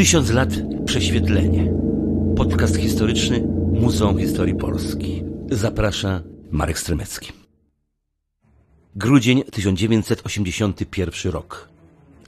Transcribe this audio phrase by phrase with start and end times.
[0.00, 0.48] Tysiąc lat
[0.84, 1.72] prześwietlenie.
[2.36, 5.24] Podcast historyczny Muzeum Historii Polski.
[5.50, 7.32] Zaprasza Marek Stremecki.
[8.96, 11.68] Grudzień 1981 rok.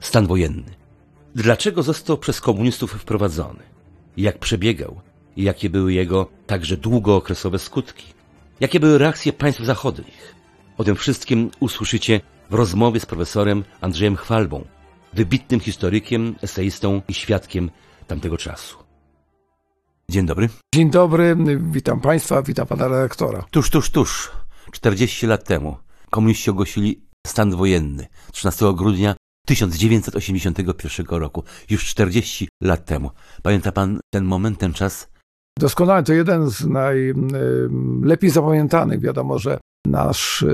[0.01, 0.75] Stan wojenny.
[1.35, 3.63] Dlaczego został przez komunistów wprowadzony?
[4.17, 5.01] Jak przebiegał?
[5.37, 8.07] Jakie były jego także długookresowe skutki?
[8.61, 10.35] Jakie były reakcje państw zachodnich?
[10.79, 12.21] O tym wszystkim usłyszycie
[12.51, 14.65] w rozmowie z profesorem Andrzejem Chwalbą,
[15.13, 17.71] wybitnym historykiem, eseistą i świadkiem
[18.07, 18.77] tamtego czasu.
[20.11, 20.49] Dzień dobry.
[20.75, 23.45] Dzień dobry, witam Państwa, witam Pana redaktora.
[23.51, 24.31] Tuż, tuż, tuż,
[24.73, 25.77] 40 lat temu
[26.11, 29.15] komuniści ogłosili stan wojenny 13 grudnia
[29.47, 33.11] 1981 roku, już 40 lat temu.
[33.43, 35.09] Pamięta Pan ten moment, ten czas?
[35.59, 39.01] Doskonale, to jeden z najlepiej zapamiętanych.
[39.01, 40.45] Wiadomo, że nasz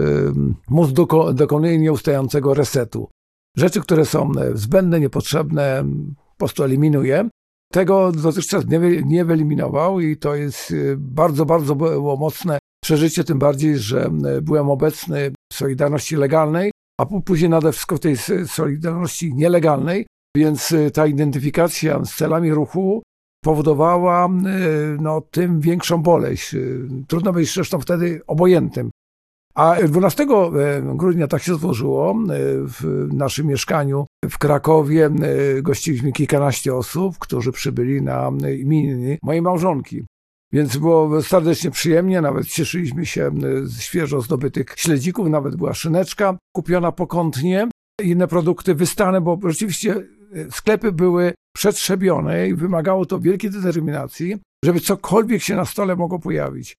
[0.68, 0.92] mózg
[1.34, 3.08] dokonuje nieustającego resetu.
[3.56, 5.84] Rzeczy, które są zbędne, niepotrzebne,
[6.16, 7.28] po prostu eliminuje.
[7.72, 13.38] Tego dotychczas nie, nie wyeliminował i to jest y, bardzo, bardzo było mocne przeżycie, tym
[13.38, 14.10] bardziej, że
[14.42, 21.06] byłem obecny w Solidarności legalnej, a później nade wszystko w tej Solidarności nielegalnej, więc ta
[21.06, 23.02] identyfikacja z celami ruchu
[23.44, 24.28] powodowała
[25.00, 26.56] no, tym większą boleść.
[27.08, 28.90] Trudno być zresztą wtedy obojętnym.
[29.58, 30.26] A 12
[30.94, 32.14] grudnia tak się złożyło,
[32.64, 35.10] w naszym mieszkaniu w Krakowie
[35.62, 40.04] gościliśmy kilkanaście osób, którzy przybyli na imieniny mojej małżonki.
[40.52, 43.30] Więc było serdecznie przyjemnie, nawet cieszyliśmy się
[43.62, 47.68] z świeżo zdobytych śledzików, nawet była szyneczka kupiona pokątnie,
[48.02, 49.94] inne produkty wystane, bo rzeczywiście
[50.50, 56.74] sklepy były przetrzebione i wymagało to wielkiej determinacji, żeby cokolwiek się na stole mogło pojawić.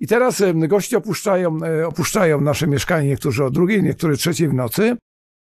[0.00, 4.96] I teraz goście opuszczają, e, opuszczają nasze mieszkanie, niektórzy o drugiej, niektórzy trzeciej w nocy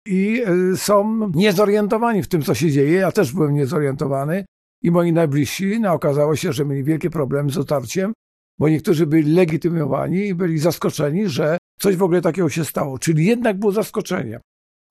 [0.07, 2.91] i e, są niezorientowani w tym, co się dzieje.
[2.91, 4.45] Ja też byłem niezorientowany
[4.81, 8.13] i moi najbliżsi, no, okazało się, że mieli wielkie problemy z dotarciem,
[8.59, 12.99] bo niektórzy byli legitymowani i byli zaskoczeni, że coś w ogóle takiego się stało.
[12.99, 14.39] Czyli jednak było zaskoczenie.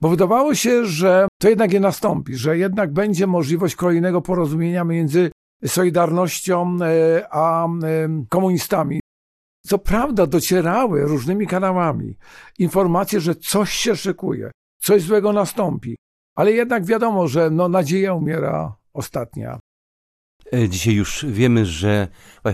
[0.01, 5.31] Bo wydawało się, że to jednak nie nastąpi, że jednak będzie możliwość kolejnego porozumienia między
[5.65, 7.67] Solidarnością e, a
[8.29, 8.99] komunistami.
[9.65, 12.17] Co prawda docierały różnymi kanałami
[12.59, 14.51] informacje, że coś się szykuje,
[14.81, 15.95] coś złego nastąpi,
[16.35, 19.59] ale jednak wiadomo, że no, nadzieja umiera ostatnia.
[20.53, 22.07] E, dzisiaj już wiemy, że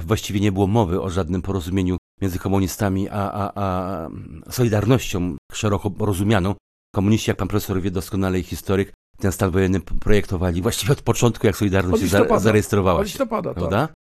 [0.05, 4.07] właściwie nie było mowy o żadnym porozumieniu między komunistami a, a, a
[4.51, 6.55] Solidarnością szeroko rozumianą.
[6.95, 11.47] Komuniści, jak pan profesor wie doskonale i historyk, ten stan wojenny projektowali właściwie od początku,
[11.47, 12.99] jak Solidarność się zarejestrowała.
[12.99, 13.93] Od listopada, tak.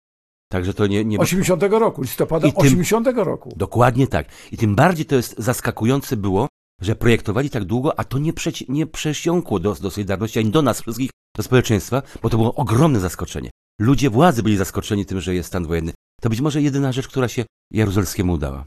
[0.49, 1.19] Także to nie, nie...
[1.19, 3.53] 80 roku, listopada tym, 80 roku.
[3.57, 4.29] Dokładnie tak.
[4.53, 6.49] I tym bardziej to jest zaskakujące było,
[6.81, 10.63] że projektowali tak długo, a to nie, przeci, nie przesiąkło do, do Solidarności, ani do
[10.63, 13.51] nas wszystkich, do społeczeństwa, bo to było ogromne zaskoczenie.
[13.81, 15.93] Ludzie władzy byli zaskoczeni tym, że jest stan wojenny.
[16.21, 18.65] To być może jedyna rzecz, która się Jaruzelskiemu udała.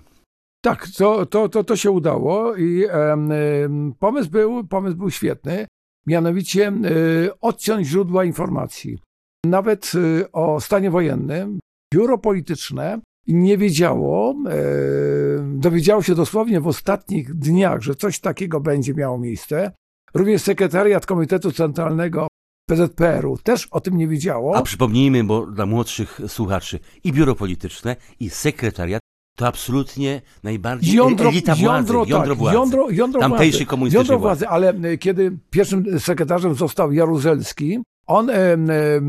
[0.61, 2.85] Tak, to, to, to, to się udało i
[3.99, 5.67] pomysł, był, pomysł był świetny,
[6.07, 6.83] mianowicie um,
[7.41, 8.99] odciąć źródła informacji.
[9.45, 11.59] Nawet um, o stanie wojennym
[11.93, 14.55] biuro polityczne nie wiedziało, e,
[15.43, 19.71] dowiedziało się dosłownie w ostatnich dniach, że coś takiego będzie miało miejsce.
[20.13, 22.27] Również sekretariat Komitetu Centralnego
[22.69, 24.55] PZPR-u też o tym nie wiedziało.
[24.55, 29.01] A przypomnijmy, bo dla młodszych słuchaczy, i biuro polityczne, i sekretariat
[29.37, 32.55] to absolutnie najbardziej jądro, elita władzy, jądro, jądro tak, władzy.
[32.55, 34.47] Jądro, jądro Tamtejszej władzy, jądro władzy.
[34.47, 38.57] Ale e, kiedy pierwszym sekretarzem został Jaruzelski, on e, e,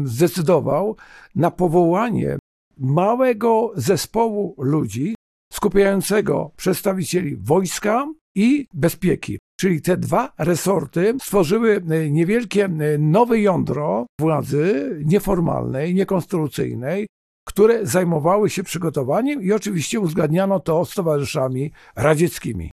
[0.05, 0.97] zdecydował
[1.35, 2.39] na powołanie
[2.81, 5.15] małego zespołu ludzi
[5.53, 9.39] skupiającego przedstawicieli wojska i bezpieki.
[9.61, 17.07] Czyli te dwa resorty stworzyły e, niewielkie e, nowe jądro władzy nieformalnej, niekonstytucyjnej,
[17.49, 22.71] które zajmowały się przygotowaniem i oczywiście uzgadniano to z towarzyszami radzieckimi.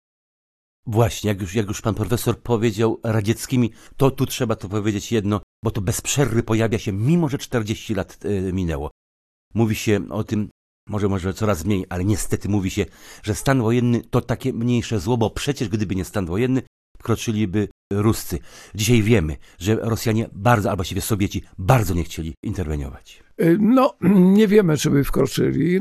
[0.86, 5.40] Właśnie, jak już, jak już pan profesor powiedział radzieckimi, to tu trzeba to powiedzieć jedno,
[5.64, 8.90] bo to bez przerwy pojawia się, mimo że 40 lat y, minęło.
[9.54, 10.48] Mówi się o tym,
[10.88, 12.86] może może coraz mniej, ale niestety mówi się,
[13.22, 16.62] że stan wojenny to takie mniejsze zło, bo przecież gdyby nie stan wojenny,
[16.98, 18.38] wkroczyliby Ruscy.
[18.74, 23.22] Dzisiaj wiemy, że Rosjanie bardzo, albo właściwie Sowieci, bardzo nie chcieli interweniować.
[23.40, 23.94] Y, no,
[24.38, 25.80] nie wiemy, czy by wkroczyli, y,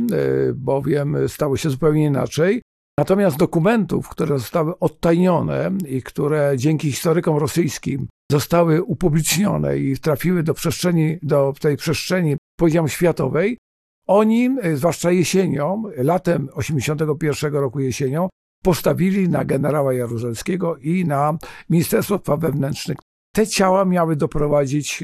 [0.55, 2.61] bowiem stało się zupełnie inaczej.
[2.99, 10.53] Natomiast dokumentów, które zostały odtajnione i które dzięki historykom rosyjskim zostały upublicznione i trafiły do
[10.53, 13.57] przestrzeni, do tej przestrzeni, powiedziałem, światowej,
[14.07, 18.29] oni, e, zwłaszcza jesienią, latem 81 roku jesienią,
[18.63, 21.37] postawili na generała Jaruzelskiego i na
[21.69, 22.97] Ministerstwo Spraw Wewnętrznych.
[23.35, 25.03] Te ciała miały doprowadzić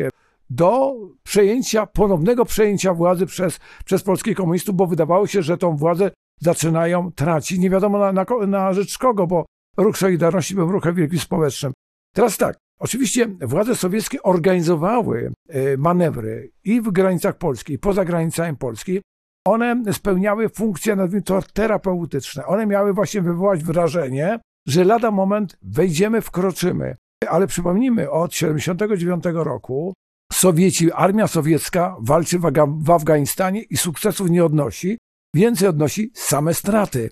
[0.50, 6.12] do przejęcia, ponownego przejęcia władzy przez, przez polskich komunistów, bo wydawało się, że tą władzę
[6.40, 7.60] zaczynają tracić.
[7.60, 9.46] Nie wiadomo na, na, na rzecz kogo, bo
[9.78, 11.74] ruch Solidarności był ruchem wielkim społecznym.
[12.14, 18.58] Teraz tak, oczywiście władze sowieckie organizowały e, manewry i w granicach Polski, i poza granicami
[18.58, 19.02] Polski.
[19.48, 22.46] One spełniały funkcje, nazwijmy to, terapeutyczne.
[22.46, 26.96] One miały właśnie wywołać wrażenie, że lada moment wejdziemy, wkroczymy.
[27.28, 29.94] Ale przypomnijmy, od 1979 roku
[30.34, 32.40] Sowieci, armia sowiecka walczy
[32.80, 34.98] w Afganistanie i sukcesów nie odnosi,
[35.36, 37.10] więcej odnosi same straty.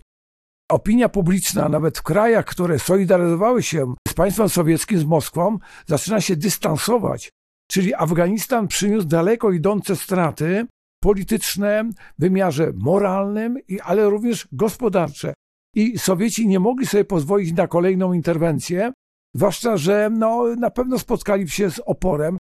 [0.71, 6.35] Opinia publiczna, nawet w krajach, które solidaryzowały się z państwem sowieckim, z Moskwą, zaczyna się
[6.35, 7.29] dystansować.
[7.71, 10.65] Czyli Afganistan przyniósł daleko idące straty
[11.03, 11.83] polityczne
[12.17, 15.33] w wymiarze moralnym, ale również gospodarcze.
[15.75, 18.93] I Sowieci nie mogli sobie pozwolić na kolejną interwencję,
[19.35, 22.37] zwłaszcza, że no, na pewno spotkali się z oporem.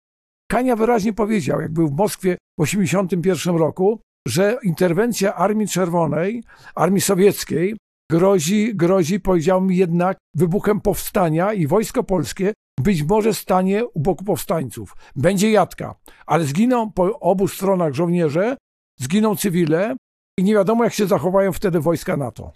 [0.51, 6.43] Kania wyraźnie powiedział, jak był w Moskwie w 1981 roku, że interwencja Armii Czerwonej,
[6.75, 7.75] Armii Sowieckiej,
[8.11, 14.23] grozi, grozi, powiedział mi jednak, wybuchem powstania i wojsko polskie być może stanie u boku
[14.23, 14.95] powstańców.
[15.15, 15.95] Będzie jadka,
[16.25, 18.57] ale zginą po obu stronach żołnierze,
[18.99, 19.95] zginą cywile
[20.39, 22.51] i nie wiadomo, jak się zachowają wtedy wojska NATO.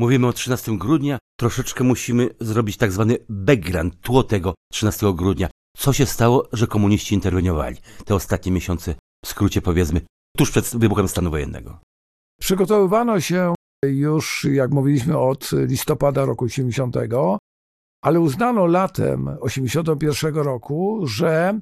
[0.00, 5.48] Mówimy o 13 grudnia, troszeczkę musimy zrobić tak zwany background, tło tego 13 grudnia.
[5.76, 8.94] Co się stało, że komuniści interweniowali te ostatnie miesiące,
[9.24, 10.00] w skrócie powiedzmy,
[10.36, 11.78] tuż przed wybuchem stanu wojennego?
[12.40, 16.96] Przygotowywano się już, jak mówiliśmy, od listopada roku 80,
[18.02, 21.60] ale uznano latem 81 roku, że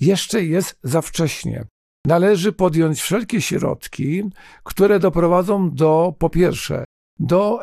[0.00, 1.64] jeszcze jest za wcześnie.
[2.06, 4.22] Należy podjąć wszelkie środki,
[4.64, 6.84] które doprowadzą do, po pierwsze,
[7.18, 7.60] do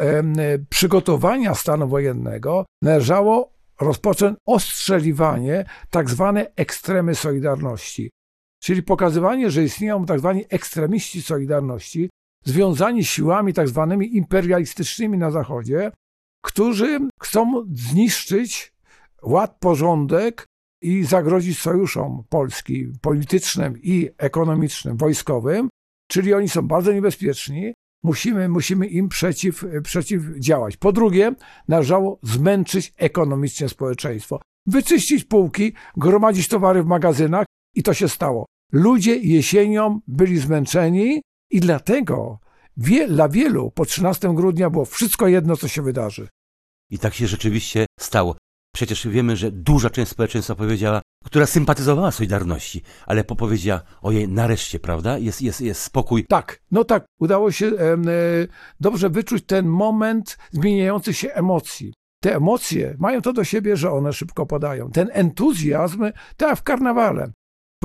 [0.69, 8.11] przygotowania stanu wojennego, należało rozpocząć ostrzeliwanie tak zwane ekstremy Solidarności.
[8.63, 12.09] Czyli pokazywanie, że istnieją tak zwani ekstremiści Solidarności,
[12.45, 15.91] związani siłami tak zwanymi imperialistycznymi na Zachodzie,
[16.43, 18.73] którzy chcą zniszczyć
[19.23, 20.45] ład, porządek
[20.81, 25.69] i zagrozić sojuszom Polski politycznym i ekonomicznym, wojskowym,
[26.07, 27.73] czyli oni są bardzo niebezpieczni.
[28.03, 30.77] Musimy, musimy im przeciw, przeciwdziałać.
[30.77, 31.35] Po drugie,
[31.67, 34.41] należało zmęczyć ekonomicznie społeczeństwo.
[34.67, 37.45] Wyczyścić półki, gromadzić towary w magazynach
[37.75, 38.45] i to się stało.
[38.71, 41.21] Ludzie jesienią byli zmęczeni
[41.55, 42.39] i dlatego
[42.77, 46.27] wie, dla wielu po 13 grudnia było wszystko jedno, co się wydarzy.
[46.91, 48.35] I tak się rzeczywiście stało.
[48.73, 55.17] Przecież wiemy, że duża część społeczeństwa powiedziała, która sympatyzowała Solidarności, ale popowiedziała, ojej, nareszcie, prawda?
[55.17, 56.25] Jest, jest, jest spokój.
[56.29, 57.97] Tak, no tak, udało się e,
[58.79, 61.93] dobrze wyczuć ten moment zmieniających się emocji.
[62.23, 64.91] Te emocje mają to do siebie, że one szybko podają.
[64.91, 66.05] Ten entuzjazm,
[66.37, 67.31] tak w karnawale.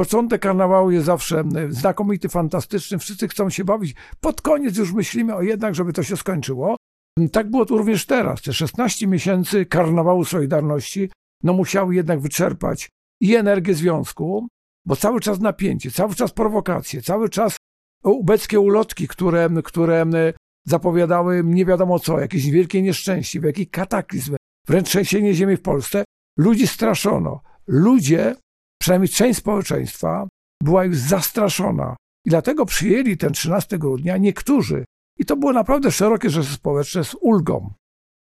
[0.00, 3.94] Początek karnawału jest zawsze znakomity, fantastyczny, wszyscy chcą się bawić.
[4.20, 6.76] Pod koniec już myślimy o jednak, żeby to się skończyło.
[7.32, 8.42] Tak było to również teraz.
[8.42, 11.10] Te 16 miesięcy karnawału Solidarności
[11.42, 12.88] no musiały jednak wyczerpać
[13.20, 14.48] i energię związku,
[14.86, 17.56] bo cały czas napięcie, cały czas prowokacje, cały czas
[18.04, 20.06] ubeckie ulotki, które, które
[20.66, 24.36] zapowiadały nie wiadomo co, jakieś wielkie nieszczęście, jakiś kataklizm,
[24.68, 26.04] wręcz trzęsienie ziemi w Polsce.
[26.38, 27.40] Ludzi straszono.
[27.66, 28.34] Ludzie
[28.80, 30.28] przynajmniej część społeczeństwa
[30.62, 31.96] była już zastraszona.
[32.26, 34.84] I dlatego przyjęli ten 13 grudnia niektórzy.
[35.18, 37.70] I to było naprawdę szerokie rzeczy społeczne z ulgą.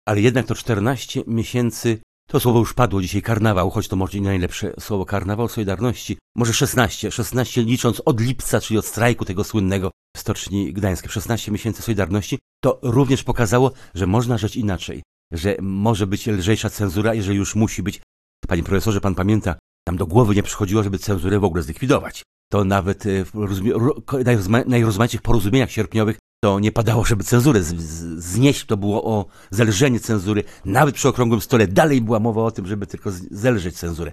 [0.09, 4.29] Ale jednak to 14 miesięcy, to słowo już padło dzisiaj, karnawał, choć to może nie
[4.29, 9.91] najlepsze słowo, karnawał Solidarności, może 16, 16 licząc od lipca, czyli od strajku tego słynnego
[10.17, 16.07] w Stoczni Gdańskiej, 16 miesięcy Solidarności, to również pokazało, że można żyć inaczej, że może
[16.07, 18.01] być lżejsza cenzura, jeżeli już musi być.
[18.49, 19.55] Panie profesorze, pan pamięta,
[19.87, 22.23] nam do głowy nie przychodziło, żeby cenzurę w ogóle zlikwidować.
[22.53, 28.67] To nawet e, w najrozmaitszych porozumieniach sierpniowych to nie padało, żeby cenzurę znieść.
[28.67, 30.45] To było o zelżenie cenzury.
[30.65, 34.13] Nawet przy okrągłym stole dalej była mowa o tym, żeby tylko zelżeć cenzurę.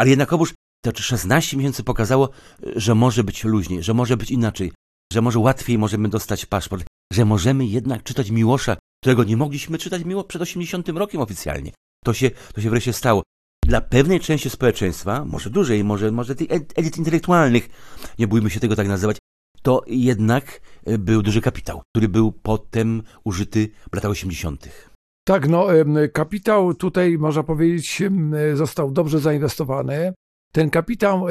[0.00, 0.54] Ale jednakowoż
[0.84, 2.28] te 16 miesięcy pokazało,
[2.76, 4.72] że może być luźniej, że może być inaczej,
[5.12, 10.02] że może łatwiej możemy dostać paszport, że możemy jednak czytać Miłosza, którego nie mogliśmy czytać
[10.28, 11.72] przed 80 rokiem oficjalnie.
[12.04, 13.22] To się, to się wreszcie stało
[13.66, 17.68] dla pewnej części społeczeństwa, może dużej, może, może tych elit intelektualnych,
[18.18, 19.18] nie bójmy się tego tak nazywać,
[19.62, 24.68] to jednak e, był duży kapitał, który był potem użyty w latach 80.
[25.26, 25.66] Tak, no
[26.12, 28.02] kapitał tutaj można powiedzieć
[28.54, 30.14] został dobrze zainwestowany.
[30.52, 31.26] Ten kapitał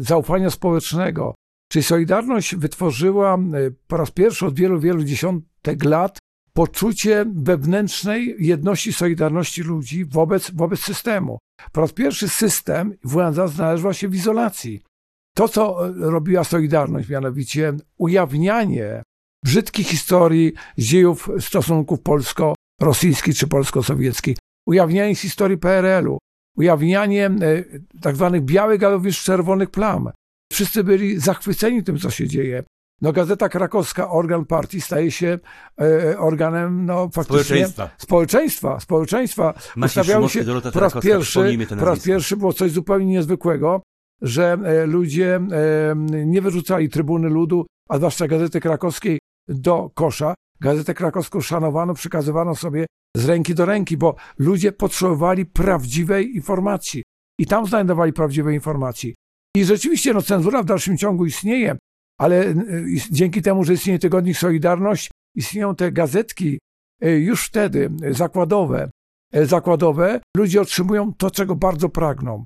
[0.00, 1.34] zaufania społecznego,
[1.72, 3.38] czyli Solidarność wytworzyła
[3.86, 6.18] po raz pierwszy od wielu, wielu dziesiątek lat
[6.56, 11.38] poczucie wewnętrznej jedności, solidarności ludzi wobec, wobec systemu.
[11.72, 14.82] Po raz pierwszy system władza znalazła się w izolacji.
[15.34, 19.02] To, co robiła Solidarność, mianowicie ujawnianie
[19.44, 26.18] brzydkich historii dziejów stosunków polsko-rosyjskich czy polsko-sowieckich, ujawnianie historii PRL-u,
[26.56, 27.64] ujawnianie e,
[28.00, 30.10] tak zwanych białych, również czerwonych plam.
[30.52, 32.64] Wszyscy byli zachwyceni tym, co się dzieje.
[33.00, 35.38] No, Gazeta Krakowska, organ partii, staje się
[35.80, 37.90] e, organem no, faktycznie Społeczeństwa.
[37.98, 38.80] społeczeństwa.
[38.80, 39.54] społeczeństwa.
[39.84, 43.82] Ustawiały się po raz, pierwszy, po raz pierwszy było coś zupełnie niezwykłego,
[44.22, 45.94] że e, ludzie e,
[46.26, 50.34] nie wyrzucali trybuny ludu, a zwłaszcza Gazety Krakowskiej, do kosza.
[50.60, 52.86] Gazetę Krakowską szanowano, przekazywano sobie
[53.16, 57.02] z ręki do ręki, bo ludzie potrzebowali prawdziwej informacji.
[57.40, 59.14] I tam znajdowali prawdziwe informacji.
[59.56, 61.76] I rzeczywiście no, cenzura w dalszym ciągu istnieje,
[62.18, 62.54] ale y,
[63.10, 66.58] dzięki temu, że istnieje tygodnik Solidarność, istnieją te gazetki
[67.04, 68.90] y, już wtedy y, zakładowe.
[69.44, 72.44] Zakładowe ludzie otrzymują to, czego bardzo pragną.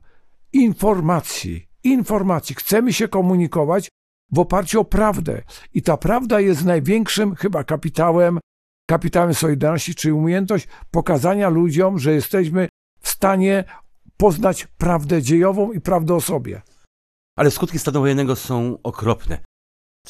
[0.53, 1.69] Informacji.
[1.85, 2.55] Informacji.
[2.55, 3.89] Chcemy się komunikować
[4.33, 5.43] w oparciu o prawdę.
[5.75, 8.39] I ta prawda jest największym chyba kapitałem,
[8.91, 12.69] kapitałem Solidarności, czyli umiejętność pokazania ludziom, że jesteśmy
[13.01, 13.65] w stanie
[14.17, 16.63] poznać prawdę dziejową i prawdę o sobie.
[17.37, 19.39] Ale skutki stanu wojennego są okropne.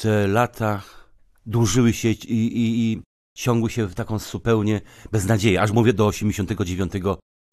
[0.01, 0.81] Te lata
[1.45, 3.01] dłużyły się i, i, i
[3.37, 6.93] ciągły się w taką zupełnie beznadzieję, aż mówię do 89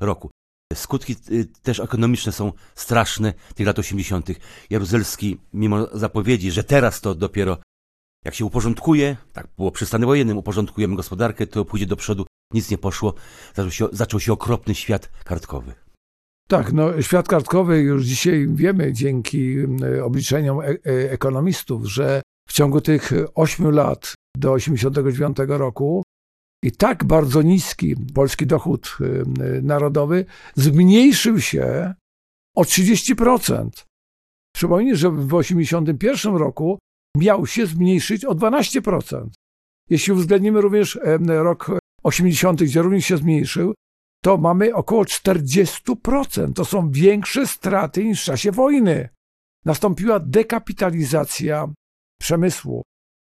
[0.00, 0.30] roku.
[0.74, 4.28] Skutki y, też ekonomiczne są straszne tych lat 80.
[4.70, 7.58] Jaruzelski, mimo zapowiedzi, że teraz to dopiero
[8.24, 12.70] jak się uporządkuje, tak było przy stanie wojennym, uporządkujemy gospodarkę, to pójdzie do przodu, nic
[12.70, 13.14] nie poszło,
[13.54, 15.74] zaczął się, zaczął się okropny świat kartkowy.
[16.48, 22.52] Tak, no, świat kartkowy już dzisiaj wiemy dzięki y, obliczeniom e- e- ekonomistów, że w
[22.52, 26.02] ciągu tych 8 lat do 89 roku
[26.62, 30.24] i tak bardzo niski polski dochód y, y, narodowy
[30.54, 31.94] zmniejszył się
[32.56, 33.68] o 30%.
[34.54, 36.78] Przypomnij, że w 81 roku
[37.16, 39.28] miał się zmniejszyć o 12%.
[39.90, 43.74] Jeśli uwzględnimy również em, rok 80, gdzie również się zmniejszył,
[44.24, 46.52] to mamy około 40%.
[46.52, 49.08] To są większe straty niż w czasie wojny.
[49.64, 51.68] Nastąpiła dekapitalizacja
[52.26, 52.82] przemysłu.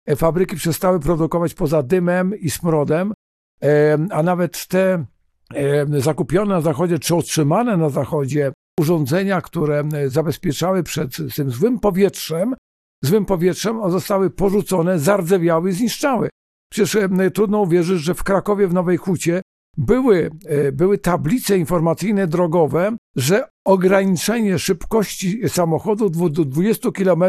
[0.08, 3.14] E, Fabryki przestały produkować poza dymem i smrodem,
[3.62, 5.06] em, a nawet te
[5.54, 12.56] em, zakupione na Zachodzie czy otrzymane na Zachodzie urządzenia, które zabezpieczały przed tym złym powietrzem,
[13.04, 16.30] złym powietrzem zostały porzucone, zardzewiały i zniszczały.
[16.72, 16.98] Przecież
[17.34, 19.42] trudno uwierzyć, że w Krakowie w Nowej Hucie
[19.78, 27.24] były, e, były tablice informacyjne drogowe, że ograniczenie szybkości samochodu do 20 km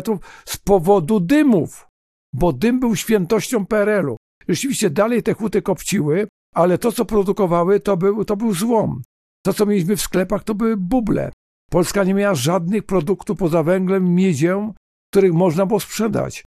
[0.45, 1.87] z powodu dymów,
[2.35, 4.17] bo dym był świętością PRL-u.
[4.49, 9.03] Rzeczywiście dalej te huty kopciły, ale to, co produkowały, to był, to był złom.
[9.45, 11.33] To, co mieliśmy w sklepach, to były buble.
[11.71, 14.75] Polska nie miała żadnych produktów poza węglem, miedzią,
[15.11, 16.45] których można było sprzedać.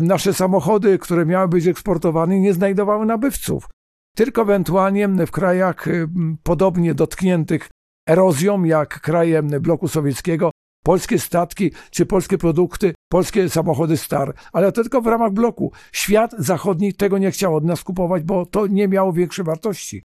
[0.00, 3.68] Nasze samochody, które miały być eksportowane, nie znajdowały nabywców
[4.16, 6.08] tylko ewentualnie w krajach y,
[6.42, 7.68] podobnie dotkniętych
[8.08, 10.50] erozją, jak kraje bloku sowieckiego,
[10.84, 15.72] polskie statki czy polskie produkty, polskie samochody star, ale to tylko w ramach bloku.
[15.92, 20.02] Świat zachodni tego nie chciał od nas kupować, bo to nie miało większej wartości.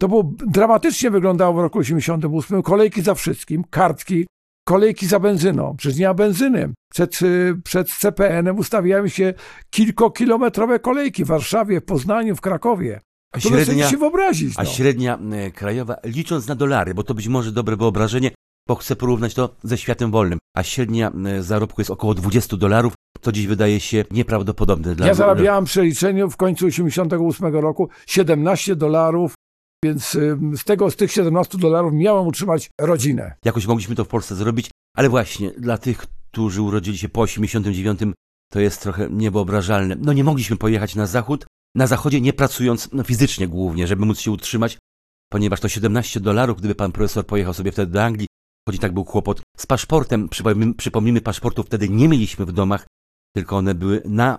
[0.00, 2.62] To było dramatycznie wyglądało w roku 88.
[2.62, 4.26] Kolejki za wszystkim, kartki,
[4.64, 5.76] kolejki za benzyną.
[5.76, 6.72] Przecież nie ma benzyny.
[6.92, 9.34] Przed, y, przed CPN-em ustawiały się
[9.70, 13.00] kilkokilometrowe kolejki w Warszawie, w Poznaniu, w Krakowie.
[13.36, 14.54] A średnia, się wyobrazić.
[14.56, 14.70] a No.
[14.70, 18.30] średnia e, krajowa, licząc na dolary, bo to być może dobre wyobrażenie,
[18.68, 22.94] bo chcę porównać to ze światem wolnym, a średnia e, zarobku jest około 20 dolarów,
[23.20, 24.94] to dziś wydaje się nieprawdopodobne.
[24.94, 29.34] Dla Ja zarabiałem w przeliczeniu w końcu 88 roku 17 dolarów,
[29.84, 33.34] więc ym, z tego, z tych 17 dolarów miałem utrzymać rodzinę.
[33.44, 38.00] Jakoś mogliśmy to w Polsce zrobić, ale właśnie dla tych, którzy urodzili się po 89,
[38.52, 39.96] to jest trochę niewyobrażalne.
[40.00, 44.20] No nie mogliśmy pojechać na zachód, na zachodzie nie pracując no, fizycznie głównie, żeby móc
[44.20, 44.78] się utrzymać,
[45.32, 48.28] ponieważ to 17 dolarów, gdyby pan profesor pojechał sobie wtedy do Anglii,
[48.68, 52.86] choć i tak był kłopot z paszportem, przypomnijmy, przypomnijmy paszportów wtedy nie mieliśmy w domach,
[53.36, 54.38] tylko one były na,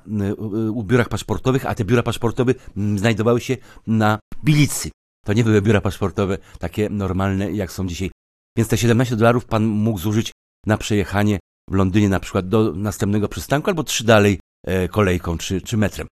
[0.72, 3.58] u biurach paszportowych, a te biura paszportowe mm, znajdowały się
[3.88, 4.90] na Bilicy.
[5.26, 8.12] To nie były biura paszportowe takie normalne, jak są dzisiaj.
[8.58, 10.32] Więc te 17 dolarów pan mógł zużyć
[10.66, 15.62] na przejechanie w Londynie na przykład do następnego przystanku, albo trzy dalej e, kolejką czy,
[15.62, 16.08] czy metrem.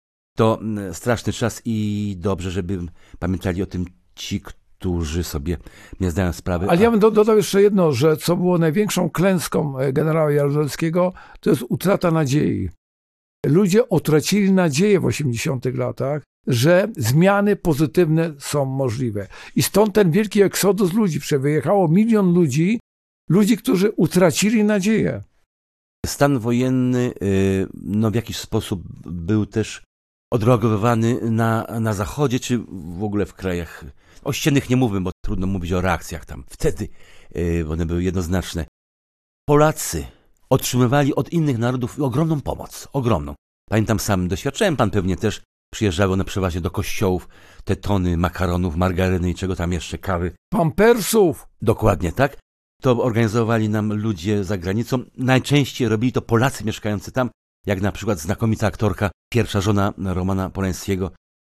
[0.42, 2.80] To mm, straszny czas i dobrze, żeby
[3.20, 5.58] pamiętali o tym ci, którzy sobie
[6.00, 6.70] nie zdają sprawy.
[6.70, 11.14] Ale ja bym do, dodał jeszcze jedno, że co było największą klęską e, generała Jaruzelskiego,
[11.40, 12.70] to jest utrata nadziei.
[13.46, 19.28] Ludzie utracili nadzieję w 80 latach że zmiany pozytywne są możliwe.
[19.56, 21.20] I stąd ten wielki eksodus ludzi.
[21.20, 22.80] Przewyjechało milion ludzi,
[23.30, 25.24] ludzi, którzy utracili nadzieję.
[26.06, 29.84] Stan wojenny y, no, w jakiś sposób był też
[30.32, 32.60] odreagowywany na, na Zachodzie, czy
[32.98, 33.86] w ogóle w krajach
[34.24, 36.44] ościennych nie mówmy, bo trudno mówić o reakcjach tam.
[36.50, 36.88] Wtedy
[37.36, 38.66] y, one były jednoznaczne.
[39.46, 40.06] Polacy
[40.50, 43.36] otrzymywali od innych narodów ogromną pomoc, ogromną.
[43.70, 45.42] Pamiętam sam, doświadczałem, pan pewnie też,
[45.74, 47.28] przyjeżdżały na przeważnie do kościołów
[47.64, 50.32] te tony makaronów, margaryny i czego tam jeszcze, kawy.
[50.50, 51.48] Pampersów!
[51.62, 52.38] Dokładnie tak.
[52.82, 55.04] To organizowali nam ludzie za granicą.
[55.18, 57.30] Najczęściej robili to Polacy mieszkający tam,
[57.66, 61.12] jak na przykład znakomita aktorka, pierwsza żona Romana Polańskiego,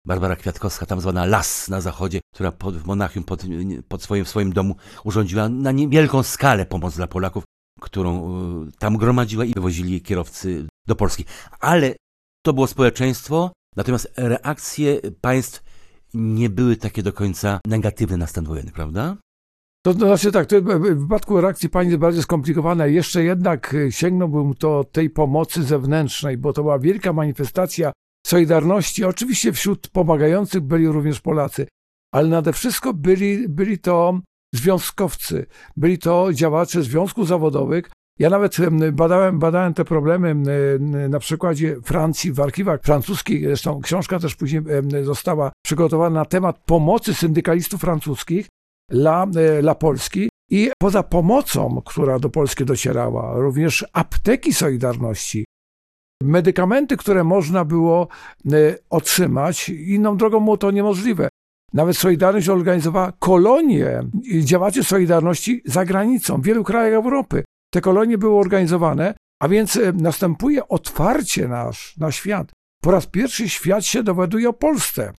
[0.06, 3.42] Barbara Kwiatkowska, tam zwana Las na zachodzie, która pod, w Monachium pod,
[3.88, 7.44] pod swoim, w swoim domu urządziła na niewielką skalę pomoc dla Polaków,
[7.80, 8.30] którą
[8.68, 11.24] y, tam gromadziła i wywozili kierowcy do Polski.
[11.60, 11.96] Ale
[12.44, 15.62] to było społeczeństwo, natomiast reakcje państw
[16.14, 19.16] nie były takie do końca negatywne na stan wojenny, prawda?
[19.86, 22.86] To znaczy tak, to w wypadku reakcji pani jest bardziej skomplikowana.
[22.86, 27.92] Jeszcze jednak y, sięgnąłbym do tej pomocy zewnętrznej, bo to była wielka manifestacja
[28.26, 29.04] solidarności.
[29.04, 31.66] Oczywiście wśród pomagających byli również Polacy,
[32.14, 34.20] ale nade wszystko byli, byli to
[34.54, 37.90] związkowcy, byli to działacze związków zawodowych.
[38.18, 38.56] Ja nawet
[38.92, 40.34] badałem, badałem te problemy
[41.08, 43.44] na przykładzie Francji w archiwach francuskich.
[43.44, 44.62] Zresztą książka też później
[45.02, 48.46] została przygotowana na temat pomocy syndykalistów francuskich
[48.90, 50.28] dla, e, dla Polski.
[50.50, 55.44] I poza pomocą, która do Polski docierała, również apteki Solidarności,
[56.22, 58.08] medykamenty, które można było
[58.52, 61.28] e, otrzymać, inną drogą było to niemożliwe.
[61.72, 64.02] Nawet Solidarność organizowała kolonie
[64.40, 67.44] działaczy Solidarności za granicą, w wielu krajach Europy.
[67.72, 72.52] Te kolonie były organizowane, a więc e, następuje otwarcie nasz na świat.
[72.82, 75.12] Po raz pierwszy świat się dowiaduje o Polsce.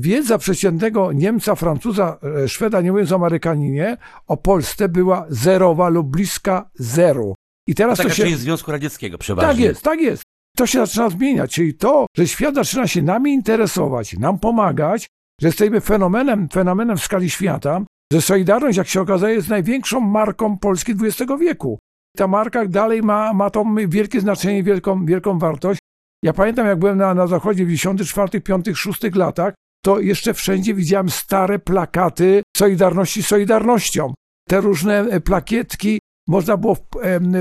[0.00, 3.96] Wiedza przeciętnego Niemca, Francuza, e, Szweda, nie mówiąc o Amerykaninie,
[4.26, 7.34] o Polsce była zerowa lub bliska zeru.
[7.68, 8.36] I teraz to, to się...
[8.36, 9.48] Związku Radzieckiego przeważnie.
[9.48, 10.22] Tak jest, tak jest.
[10.56, 15.06] To się zaczyna zmieniać, czyli to, że świat zaczyna się nami interesować, nam pomagać,
[15.40, 17.80] że jesteśmy fenomenem, fenomenem w skali świata,
[18.12, 21.78] że Solidarność, jak się okazuje, jest największą marką Polski XX wieku.
[22.16, 25.80] Ta marka dalej ma, ma to wielkie znaczenie, wielką, wielką wartość.
[26.24, 29.54] Ja pamiętam, jak byłem na, na zachodzie w 94, 5, 6 latach,
[29.84, 34.14] to jeszcze wszędzie widziałem stare plakaty Solidarności Solidarnością.
[34.48, 36.80] Te różne e, plakietki można było w,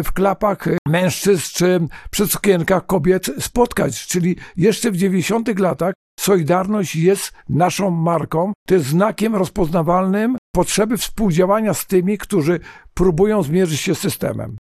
[0.03, 4.08] w, klapach mężczyzn czy przy sukienkach kobiet spotkać.
[4.08, 11.73] Czyli jeszcze w 90 latach Solidarność jest naszą marką, to jest znakiem rozpoznawalnym potrzeby współdziałania
[11.73, 12.60] z tymi, którzy
[12.93, 14.58] próbują zmierzyć się z systemem.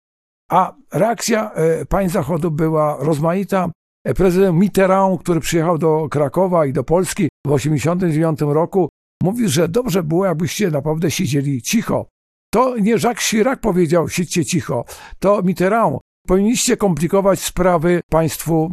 [0.50, 3.70] A reakcja e, państw Zachodu była rozmaita.
[4.08, 8.88] E, prezydent Mitterrand, który przyjechał do Krakowa i do Polski w 1989 roku,
[9.22, 12.06] mówi, że dobrze było, jakbyście naprawdę siedzieli cicho.
[12.52, 14.84] To nie Jacques Chirac powiedział, siedźcie cicho,
[15.18, 15.98] to Mitterrand.
[16.26, 18.70] Powinniście komplikować sprawy państwu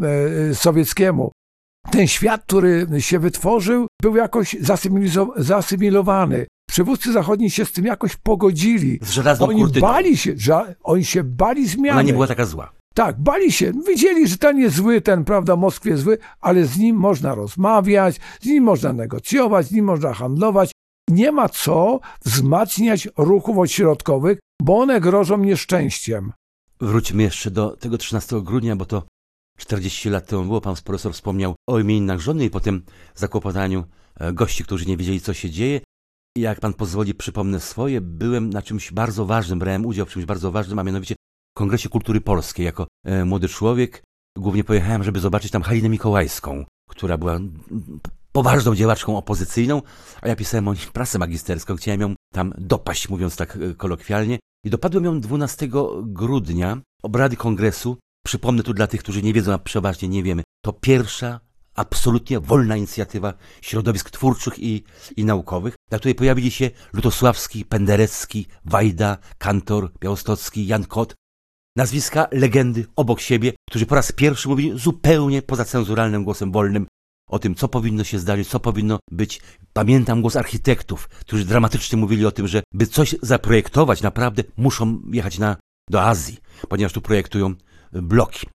[0.51, 1.31] e, sowieckiemu
[1.91, 4.55] ten świat, który się wytworzył, był jakoś
[5.37, 6.47] zasymilowany.
[6.69, 8.99] Przywódcy zachodni się z tym jakoś pogodzili.
[9.01, 9.87] Z żelazną Oni kurtyną.
[9.87, 11.91] bali się, że oni się bali zmiany.
[11.91, 12.71] Ona nie była taka zła.
[12.95, 13.71] Tak, bali się.
[13.87, 18.19] Widzieli, że ten jest zły, ten, prawda, Moskwie jest zły, ale z nim można rozmawiać,
[18.41, 20.71] z nim można negocjować, z nim można handlować.
[21.09, 26.31] Nie ma co wzmacniać ruchów odśrodkowych, bo one grożą nieszczęściem.
[26.81, 29.03] Wróćmy jeszcze do tego 13 grudnia, bo to
[29.57, 32.83] 40 lat temu było, pan profesor wspomniał o imieninach żony i potem
[33.15, 33.83] zakłopotaniu
[34.19, 35.81] e, gości, którzy nie wiedzieli, co się dzieje.
[36.37, 40.51] Jak pan pozwoli, przypomnę swoje, byłem na czymś bardzo ważnym, brałem udział w czymś bardzo
[40.51, 41.14] ważnym, a mianowicie
[41.57, 42.65] Kongresie Kultury Polskiej.
[42.65, 44.03] Jako e, młody człowiek
[44.37, 47.39] głównie pojechałem, żeby zobaczyć tam Halinę Mikołajską, która była
[48.31, 49.81] poważną działaczką opozycyjną,
[50.21, 54.39] a ja pisałem o niej prasę magisterską, chciałem ją tam dopaść, mówiąc tak e, kolokwialnie.
[54.65, 55.69] I dopadłem ją 12
[56.03, 60.43] grudnia, obrady kongresu, Przypomnę tu dla tych, którzy nie wiedzą, a przeważnie nie wiemy.
[60.63, 61.39] To pierwsza
[61.75, 64.83] absolutnie wolna inicjatywa środowisk twórczych i,
[65.17, 71.15] i naukowych, na której pojawili się Lutosławski, Penderecki, Wajda, Kantor, Białostocki, Jan Kot.
[71.77, 76.87] Nazwiska legendy obok siebie, którzy po raz pierwszy mówili zupełnie poza cenzuralnym głosem wolnym
[77.29, 79.41] o tym, co powinno się zdarzyć, co powinno być.
[79.73, 85.39] Pamiętam głos architektów, którzy dramatycznie mówili o tym, że by coś zaprojektować, naprawdę muszą jechać
[85.39, 85.57] na,
[85.89, 86.37] do Azji,
[86.69, 87.55] ponieważ tu projektują
[87.91, 88.47] bloki.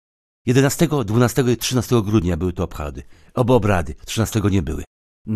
[0.47, 3.03] 11, 12 i 13 grudnia były to obchody.
[3.35, 3.95] Oba obrady.
[4.07, 4.85] 13 nie były.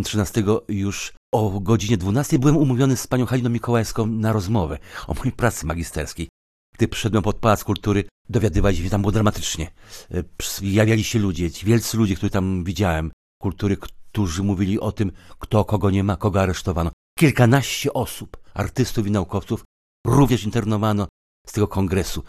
[0.05, 5.33] 13 już o godzinie 12 byłem umówiony z panią Haliną Mikołajską na rozmowę o mojej
[5.33, 6.29] pracy magisterskiej.
[6.75, 9.71] Gdy przyszedłem pod Pałac Kultury, dowiadywali się, tam było dramatycznie.
[10.11, 10.25] E,
[10.63, 15.65] jawiali się ludzie, ci wielcy ludzie, których tam widziałem, kultury, którzy mówili o tym, kto
[15.65, 16.91] kogo nie ma, kogo aresztowano.
[17.19, 19.65] Kilkanaście osób, artystów i naukowców,
[20.07, 21.09] również internowano
[21.47, 22.23] z tego kongresu.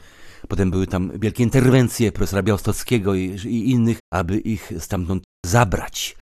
[0.47, 6.17] Potem były tam wielkie interwencje profesora Białostockiego i, i innych, aby ich stamtąd zabrać.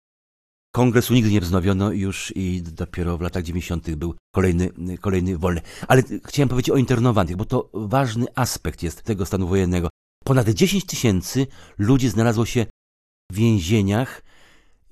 [0.75, 3.95] Kongresu nigdy nie wznowiono już i dopiero w latach 90.
[3.95, 4.69] był kolejny,
[5.01, 5.61] kolejny wolny.
[5.87, 9.89] Ale chciałem powiedzieć o internowanych, bo to ważny aspekt jest tego stanu wojennego.
[10.23, 12.65] Ponad 10 tysięcy ludzi znalazło się
[13.31, 14.21] w więzieniach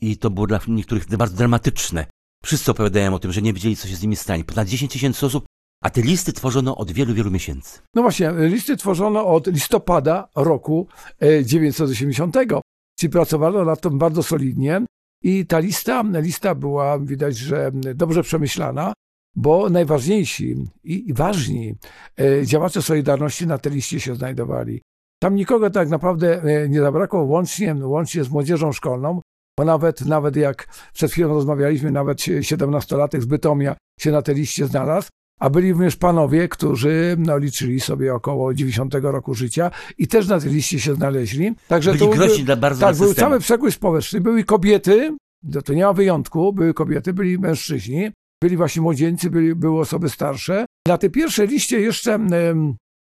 [0.01, 2.05] i to było dla niektórych bardzo dramatyczne.
[2.43, 4.43] Wszyscy opowiadają o tym, że nie wiedzieli, co się z nimi stanie.
[4.43, 5.45] Ponad 10 tysięcy osób,
[5.83, 7.79] a te listy tworzono od wielu, wielu miesięcy.
[7.95, 10.87] No właśnie, listy tworzono od listopada roku
[11.43, 12.45] 980, e,
[12.99, 14.81] czyli pracowano nad tym bardzo solidnie.
[15.23, 18.93] I ta lista, lista była, widać, że dobrze przemyślana,
[19.35, 21.75] bo najważniejsi i ważni
[22.19, 24.81] e, działacze Solidarności na tej liście się znajdowali.
[25.21, 29.21] Tam nikogo tak naprawdę e, nie zabrakło, łącznie, łącznie z młodzieżą szkolną,
[29.57, 34.67] bo nawet, nawet jak przed chwilą rozmawialiśmy, nawet 17-latek z Bytomia się na tej liście
[34.67, 35.09] znalazł,
[35.41, 40.39] a byli również panowie, którzy no, liczyli sobie około 90 roku życia i też na
[40.39, 41.55] tej liście się znaleźli.
[41.67, 44.21] Także byli to groźni dla bardzo Tak, był cały przekrój społeczny.
[44.21, 45.17] Były kobiety,
[45.65, 48.11] to nie ma wyjątku, były kobiety, byli mężczyźni,
[48.43, 50.65] byli właśnie młodzieńcy, byli, były osoby starsze.
[50.87, 52.19] Na tej pierwszej liście jeszcze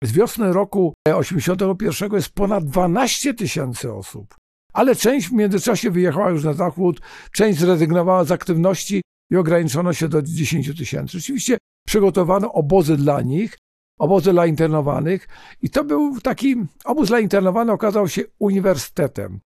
[0.03, 4.35] z wiosny roku 81 jest ponad 12 tysięcy osób.
[4.73, 7.01] Ale część w międzyczasie wyjechała już na zachód,
[7.31, 9.01] część zrezygnowała z aktywności
[9.31, 11.19] i ograniczono się do 10 tysięcy.
[11.19, 13.57] Rzeczywiście przygotowano obozy dla nich,
[13.99, 15.27] obozy dla internowanych
[15.61, 19.39] i to był taki, obóz dla internowanych okazał się uniwersytetem.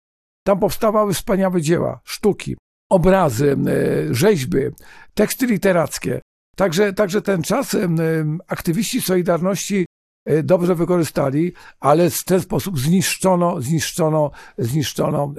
[0.46, 2.56] Tam powstawały wspaniałe dzieła, sztuki,
[2.89, 4.60] obrazy, e, rzeźby,
[5.13, 6.22] teksty literackie.
[6.56, 7.78] Także, także ten czas
[8.48, 9.86] aktywiści Solidarności
[10.26, 15.34] e, dobrze wykorzystali, ale w ten sposób zniszczono, zniszczono, zniszczono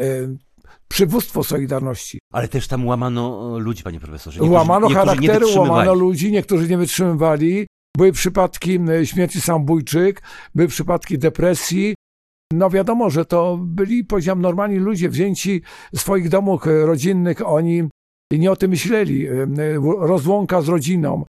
[0.89, 2.19] przywództwo Solidarności.
[2.33, 4.41] Ale też tam łamano ludzi, panie profesorze.
[4.41, 7.67] Niektórzy, łamano charaktery, łamano ludzi, niektórzy nie wytrzymywali.
[7.97, 10.15] Były przypadki śmierci samobójczych,
[10.55, 11.95] były przypadki depresji.
[12.53, 15.63] No wiadomo, że to byli, powiedziałem, normalni ludzie wzięci
[15.95, 17.83] z swoich domów rodzinnych, oni
[18.33, 19.27] nie o tym myśleli.
[19.99, 21.25] Rozłąka z rodziną,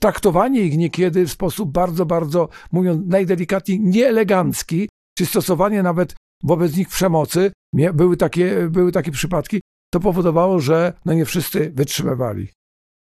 [0.00, 4.88] traktowanie ich niekiedy w sposób bardzo, bardzo, mówiąc najdelikatniej, nieelegancki,
[5.18, 7.52] czy stosowanie nawet wobec nich przemocy,
[7.94, 9.60] były takie, były takie przypadki,
[9.92, 12.48] to powodowało, że no nie wszyscy wytrzymywali.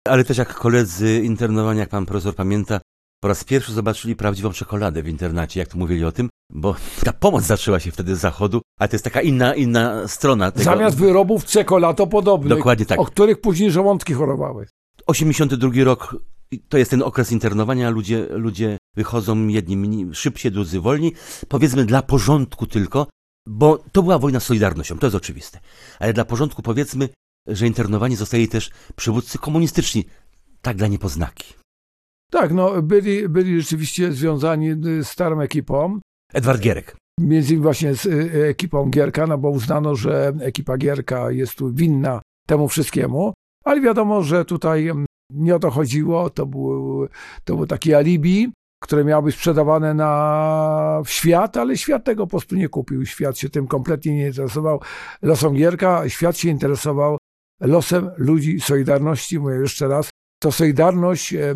[0.08, 2.82] Ale też jak koledzy internowani, jak pan profesor pamięta,
[3.22, 7.14] po raz pierwszy zobaczyli prawdziwą czekoladę w internacie, jak to mówili o tym, bo ta
[7.14, 10.64] pomoc zaczęła się wtedy z zachodu, ale to jest taka inna, inna strona tego.
[10.64, 13.00] Zamiast wyrobów czekoladopodobnych, Dokładnie tak.
[13.00, 14.68] o których później żołądki chorowały.
[15.08, 16.16] 82 rok
[16.70, 21.14] to jest ten okres internowania, ludzie, ludzie wychodzą jedni szybciej, drudzy wolniej.
[21.48, 23.08] Powiedzmy dla porządku tylko,
[23.48, 25.60] bo to była wojna z Solidarnością, to jest oczywiste.
[26.00, 27.10] Ale dla porządku powiedzmy,
[27.48, 30.06] że internowani zostali też przywódcy komunistyczni,
[30.62, 31.54] tak dla niepoznaki.
[32.32, 34.70] Tak, no byli, byli rzeczywiście związani
[35.02, 36.00] z starą ekipą.
[36.34, 36.96] Edward Gierek.
[37.20, 41.74] Między innymi właśnie z y, ekipą Gierka, no bo uznano, że ekipa Gierka jest tu
[41.74, 47.08] winna temu wszystkiemu, ale wiadomo, że tutaj mm, nie o to chodziło, to był,
[47.44, 48.52] to był taki alibi,
[48.84, 53.06] które miały być sprzedawane na świat, ale świat tego po prostu nie kupił.
[53.06, 54.82] Świat się tym kompletnie nie interesował.
[55.22, 57.18] Losem Gierka, świat się interesował
[57.62, 59.40] losem ludzi Solidarności.
[59.40, 61.56] Mówię jeszcze raz, to Solidarność e,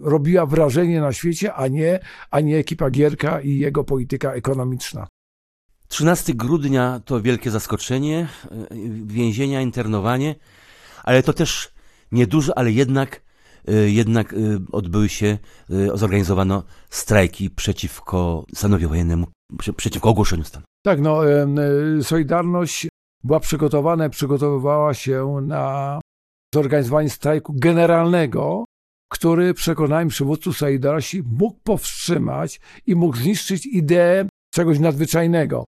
[0.00, 5.06] robiła wrażenie na świecie, a nie, a nie ekipa Gierka i jego polityka ekonomiczna.
[5.88, 8.66] 13 grudnia to wielkie zaskoczenie, e,
[9.04, 10.34] więzienia, internowanie,
[11.04, 11.74] ale to też
[12.12, 13.27] nieduże, ale jednak
[13.86, 15.38] jednak y, odbyły się,
[15.70, 19.26] y, zorganizowano strajki przeciwko stanowi wojennemu,
[19.76, 20.66] przeciwko ogłoszeniu stanu.
[20.84, 21.20] Tak, no,
[22.02, 22.88] Solidarność
[23.24, 26.00] była przygotowana, przygotowywała się na
[26.54, 28.64] zorganizowanie strajku generalnego,
[29.12, 35.64] który przekonałem przywódców Solidarności mógł powstrzymać i mógł zniszczyć ideę czegoś nadzwyczajnego.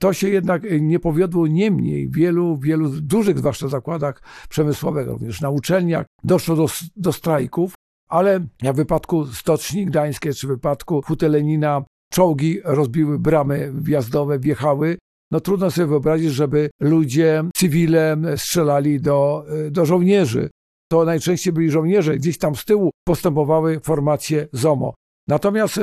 [0.00, 5.50] To się jednak nie powiodło niemniej w wielu, wielu dużych zwłaszcza zakładach przemysłowych, również na
[5.50, 7.74] uczelniach doszło do, do strajków,
[8.08, 14.98] ale jak w wypadku Stoczni Gdańskiej czy w wypadku Hutelenina czołgi rozbiły bramy wjazdowe, wjechały.
[15.30, 20.50] No trudno sobie wyobrazić, żeby ludzie, cywile strzelali do, do żołnierzy.
[20.90, 24.94] To najczęściej byli żołnierze, gdzieś tam z tyłu postępowały formacje ZOMO.
[25.28, 25.80] Natomiast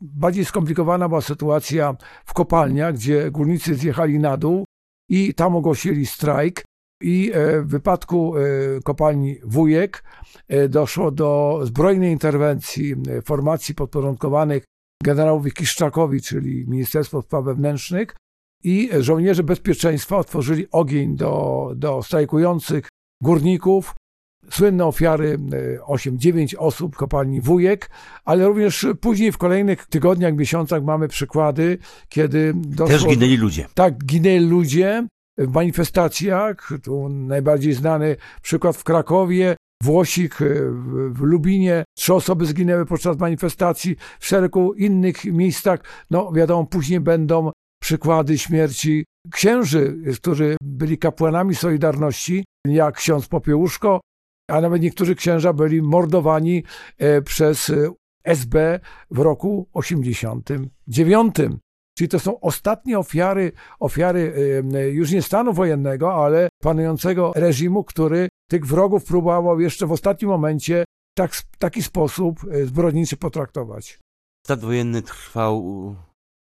[0.00, 4.64] bardziej skomplikowana była sytuacja w kopalniach, gdzie górnicy zjechali na dół
[5.10, 6.64] i tam ogłosili strajk.
[7.02, 8.40] I e, w wypadku e,
[8.84, 10.04] kopalni Wujek
[10.48, 14.64] e, doszło do zbrojnej interwencji formacji podporządkowanych
[15.02, 18.16] generałowi Kiszczakowi, czyli Ministerstwo Spraw Wewnętrznych,
[18.64, 22.88] i żołnierze bezpieczeństwa otworzyli ogień do, do strajkujących
[23.22, 23.94] górników.
[24.50, 25.38] Słynne ofiary
[25.88, 27.90] 8-9 osób w kopalni Wujek,
[28.24, 31.78] ale również później w kolejnych tygodniach, miesiącach mamy przykłady,
[32.08, 33.66] kiedy doszło, Też ginęli ludzie.
[33.74, 35.06] tak ginęli ludzie
[35.38, 36.68] w manifestacjach.
[36.82, 41.84] Tu najbardziej znany przykład w Krakowie, Włosik w, w Lubinie.
[41.98, 45.80] Trzy osoby zginęły podczas manifestacji w szeregu innych miejscach.
[46.10, 47.50] No wiadomo, później będą
[47.82, 54.00] przykłady śmierci księży, którzy byli kapłanami Solidarności, jak ksiądz Popiełuszko,
[54.48, 56.64] a nawet niektórzy księża byli mordowani
[56.98, 57.90] e, przez e,
[58.24, 58.80] SB
[59.10, 61.36] w roku 89.
[61.98, 64.34] Czyli to są ostatnie ofiary, ofiary
[64.74, 70.30] e, już nie stanu wojennego, ale panującego reżimu, który tych wrogów próbował jeszcze w ostatnim
[70.30, 70.84] momencie
[71.16, 73.98] tak, w taki sposób zbrodniczy potraktować.
[74.44, 75.96] Stan wojenny trwał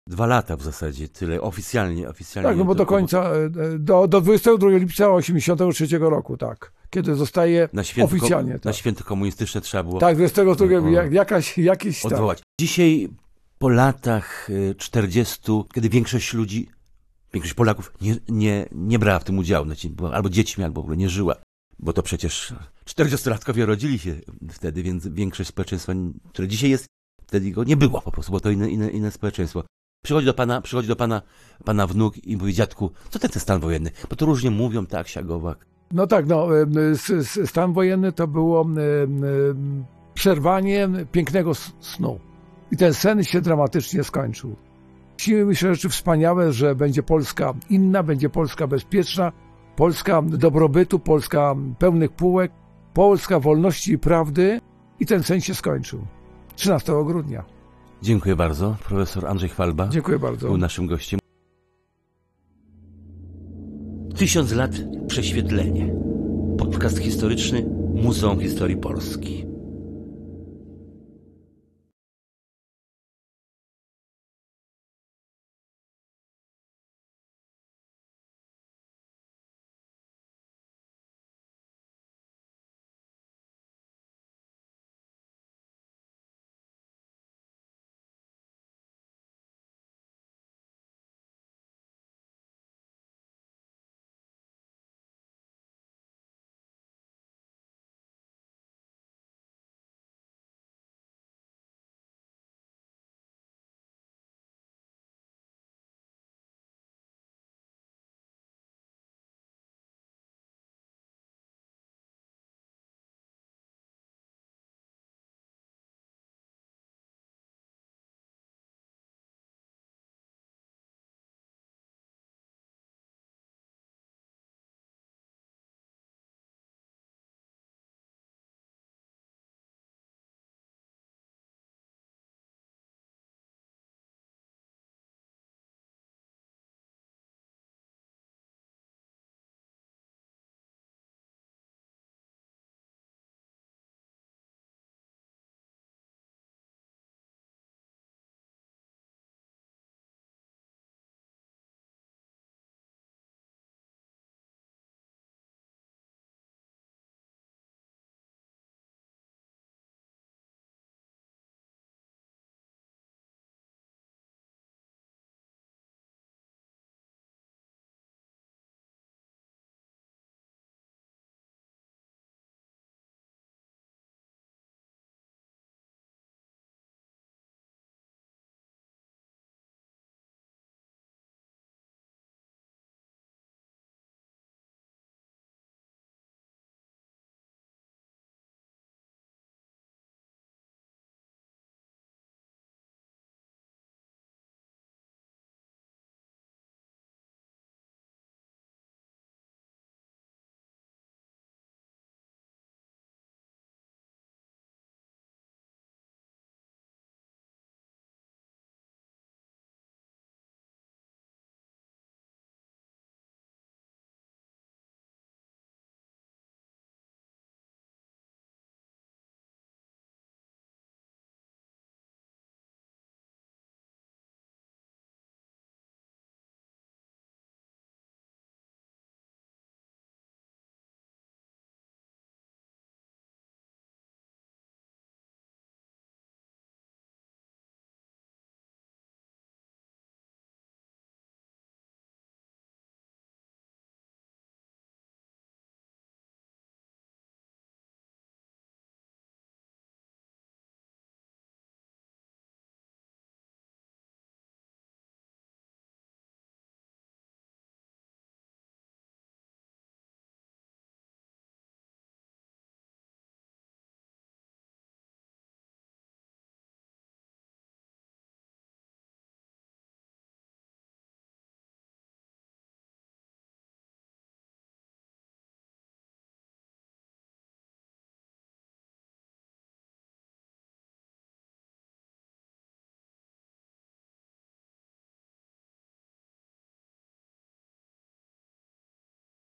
[0.07, 2.09] dwa lata w zasadzie, tyle oficjalnie.
[2.09, 3.31] oficjalnie tak, no bo do końca,
[3.79, 6.73] do, do 22 lipca 83 roku, tak.
[6.91, 8.53] Kiedy zostaje na święto, oficjalnie.
[8.53, 8.75] Na tak.
[8.75, 12.38] święto komunistyczne trzeba było Tak, 22 o, jak, jakaś, jakiś odwołać.
[12.38, 12.47] Tak.
[12.61, 13.09] Dzisiaj
[13.59, 15.41] po latach 40,
[15.75, 16.69] kiedy większość ludzi,
[17.33, 20.97] większość Polaków nie, nie, nie brała w tym udziału, znaczy albo dziećmi, albo w ogóle
[20.97, 21.37] nie żyła,
[21.79, 22.55] bo to przecież
[22.87, 24.15] 40-latkowie rodzili się
[24.51, 25.93] wtedy, więc większość społeczeństwa,
[26.29, 26.87] które dzisiaj jest,
[27.27, 29.65] wtedy go nie było po prostu, bo to inne, inne, inne społeczeństwo.
[30.03, 31.23] Przychodzi do pana, przychodzi do pana,
[31.65, 33.91] pana wnuk i mówi, dziadku, co ten, ten stan wojenny?
[34.11, 35.67] Bo to różnie mówią, tak, siagowak.
[35.93, 36.47] No tak, no,
[37.45, 38.67] stan wojenny to było
[40.15, 42.21] przerwanie pięknego snu.
[42.71, 44.57] I ten sen się dramatycznie skończył.
[45.47, 49.33] Mi się rzeczy wspaniałe, że będzie Polska inna, będzie Polska bezpieczna,
[49.77, 52.53] Polska dobrobytu, Polska pełnych półek,
[52.95, 54.61] Polska wolności i prawdy
[55.01, 56.07] i ten sen się skończył.
[56.57, 57.45] 13 grudnia.
[58.03, 58.77] Dziękuję bardzo.
[58.85, 60.47] Profesor Andrzej Chwalba Dziękuję bardzo.
[60.47, 61.21] był naszym gościem.
[64.17, 64.71] Tysiąc lat
[65.07, 65.95] prześwietlenie.
[66.59, 69.52] Podcast historyczny Muzeum Historii Polski.